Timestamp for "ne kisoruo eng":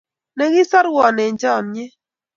0.35-1.39